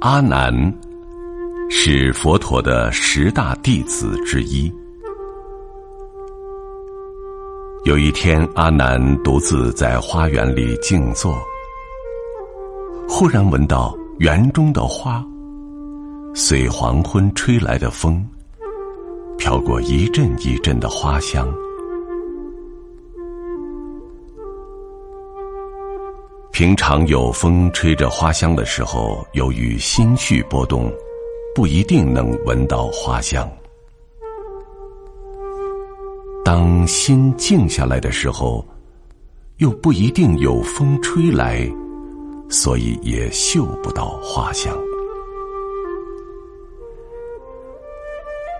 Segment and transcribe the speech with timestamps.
[0.00, 0.50] 阿难
[1.68, 4.72] 是佛陀的十大弟子之一。
[7.84, 11.38] 有一天，阿难独自在花园里静坐，
[13.06, 15.22] 忽然闻到园中的花
[16.34, 18.26] 随黄昏吹来的风，
[19.36, 21.46] 飘过一阵一阵的花香。
[26.52, 30.92] 平常有风吹着花香的时候，由于心绪波动，
[31.54, 33.50] 不一定能闻到花香。
[36.44, 38.66] 当心静下来的时候，
[39.58, 41.66] 又不一定有风吹来，
[42.50, 44.76] 所以也嗅不到花香。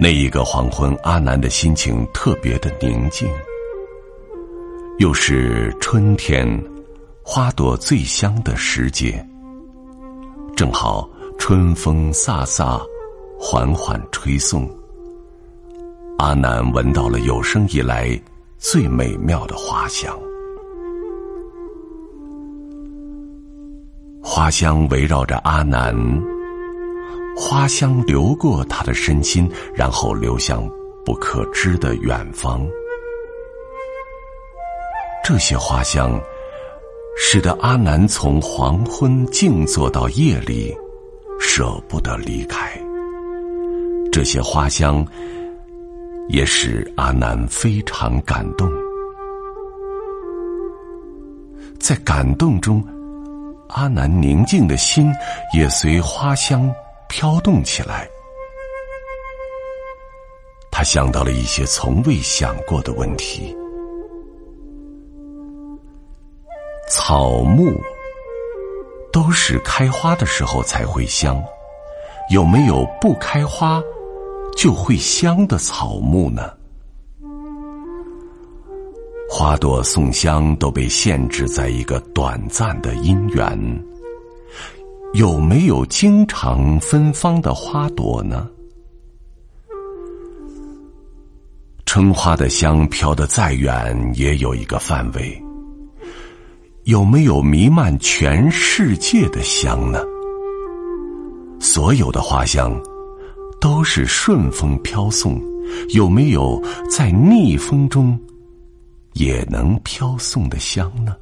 [0.00, 3.28] 那一个黄昏，阿南的心情特别的宁静，
[4.98, 6.73] 又是春天。
[7.26, 9.26] 花朵最香的时节，
[10.54, 12.78] 正好春风飒飒，
[13.40, 14.70] 缓缓吹送。
[16.18, 18.20] 阿南闻到了有生以来
[18.58, 20.14] 最美妙的花香，
[24.22, 25.96] 花香围绕着阿南，
[27.34, 30.62] 花香流过他的身心，然后流向
[31.06, 32.68] 不可知的远方。
[35.24, 36.20] 这些花香。
[37.16, 40.74] 使得阿南从黄昏静坐到夜里，
[41.40, 42.78] 舍不得离开。
[44.12, 45.04] 这些花香
[46.28, 48.70] 也使阿南非常感动。
[51.78, 52.82] 在感动中，
[53.68, 55.12] 阿南宁静的心
[55.52, 56.72] 也随花香
[57.08, 58.08] 飘动起来。
[60.70, 63.54] 他想到了一些从未想过的问题。
[66.88, 67.80] 草木
[69.12, 71.42] 都是开花的时候才会香，
[72.30, 73.82] 有没有不开花
[74.56, 76.52] 就会香的草木呢？
[79.30, 83.84] 花朵送香都被限制在一个短暂的因缘，
[85.14, 88.48] 有没有经常芬芳的花朵呢？
[91.86, 95.43] 春花的香飘得再远，也有一个范围。
[96.84, 100.04] 有没有弥漫全世界的香呢？
[101.58, 102.78] 所有的花香
[103.58, 105.40] 都是顺风飘送，
[105.94, 108.20] 有没有在逆风中
[109.14, 111.16] 也能飘送的香呢？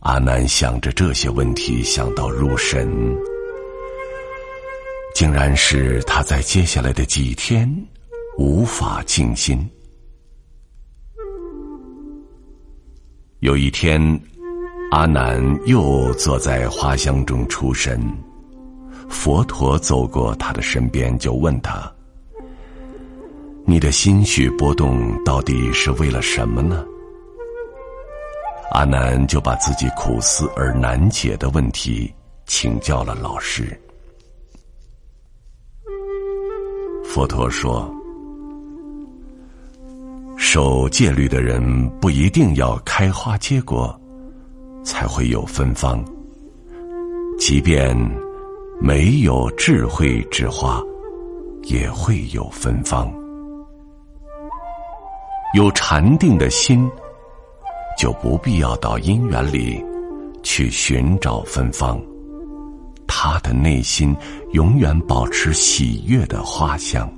[0.00, 2.90] 阿南想着这些问题，想到入神，
[5.14, 7.70] 竟然是他在接下来的几天
[8.38, 9.68] 无法静心。
[13.40, 14.00] 有一天，
[14.90, 18.02] 阿难又坐在花香中出神。
[19.08, 21.88] 佛陀走过他的身边，就问他
[23.64, 26.84] ：“你的心绪波动到底是为了什么呢？”
[28.72, 32.12] 阿难就把自己苦思而难解的问题
[32.44, 33.80] 请教了老师。
[37.04, 37.97] 佛陀说。
[40.58, 43.96] 守戒律的人不一定要开花结果，
[44.82, 46.04] 才会有芬芳。
[47.38, 47.96] 即便
[48.80, 50.82] 没有智慧之花，
[51.62, 53.08] 也会有芬芳。
[55.54, 56.90] 有禅定的心，
[57.96, 59.80] 就不必要到因缘里
[60.42, 62.02] 去寻找芬芳。
[63.06, 64.12] 他的内心
[64.54, 67.08] 永远保持喜悦的花香。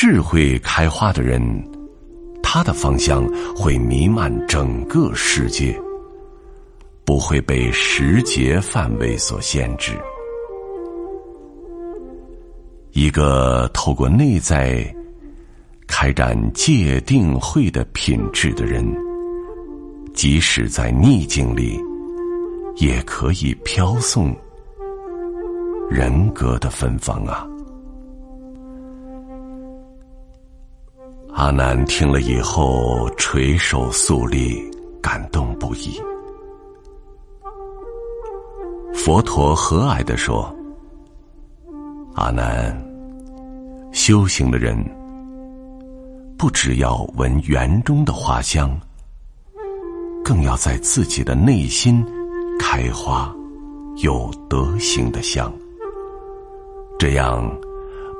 [0.00, 1.42] 智慧开花的人，
[2.40, 5.76] 他的芳香会弥漫整个世界，
[7.04, 9.98] 不会被时节范围所限制。
[12.92, 14.86] 一个透过内在
[15.88, 18.86] 开展界定会的品质的人，
[20.14, 21.76] 即使在逆境里，
[22.76, 24.32] 也可以飘送
[25.90, 27.44] 人格的芬芳啊。
[31.38, 34.60] 阿难听了以后，垂手肃立，
[35.00, 35.96] 感动不已。
[38.92, 40.52] 佛陀和蔼的说
[42.16, 42.76] ：“阿难，
[43.92, 44.76] 修行的人，
[46.36, 48.76] 不只要闻园中的花香，
[50.24, 52.04] 更要在自己的内心
[52.58, 53.32] 开花，
[54.02, 55.52] 有德行的香，
[56.98, 57.48] 这样。”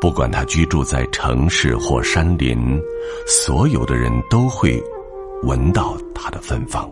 [0.00, 2.80] 不管他居住在城市或山林，
[3.26, 4.80] 所有的人都会
[5.42, 6.88] 闻到它的芬芳。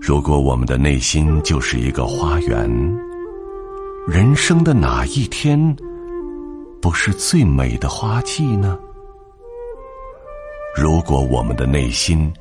[0.00, 2.70] 如果我们的内心就是一个花园，
[4.06, 5.76] 人生的哪一天
[6.80, 8.78] 不是最美的花季呢？
[10.80, 12.32] 如果我们的内心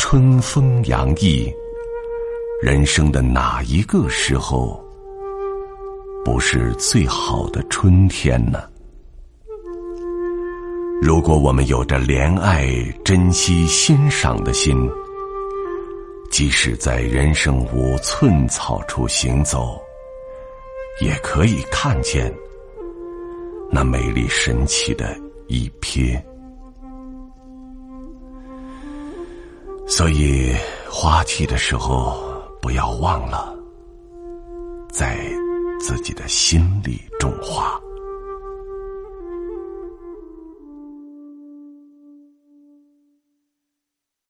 [0.00, 1.48] 春风洋溢，
[2.60, 4.84] 人生的哪一个时候
[6.24, 8.62] 不是最好的春天呢？
[11.02, 12.68] 如果我们有着怜爱、
[13.04, 14.88] 珍惜、欣赏的心，
[16.30, 19.82] 即使在人生无寸草处行走，
[21.00, 22.32] 也可以看见
[23.68, 25.16] 那美丽神奇的
[25.48, 26.16] 一瞥。
[29.88, 30.54] 所以，
[30.88, 32.16] 花季的时候，
[32.60, 33.52] 不要忘了
[34.88, 35.18] 在
[35.82, 37.76] 自己的心里种花。